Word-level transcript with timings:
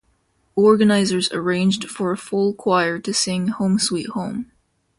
Organizers 0.55 1.31
arranged 1.31 1.87
for 1.87 2.11
a 2.11 2.17
full 2.17 2.55
choir 2.55 2.97
to 2.97 3.13
sing 3.13 3.49
Home, 3.49 3.77
Sweet 3.77 4.09
Home. 4.09 4.51